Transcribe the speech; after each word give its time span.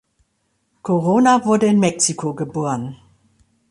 Corona 0.81 1.45
wurde 1.45 1.67
in 1.67 1.79
Mexiko 1.79 2.33
geboren. 2.33 2.97